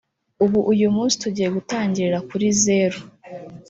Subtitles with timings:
[0.43, 2.99] “Ubu uyu munsi tugiye gutangirira kuri zeru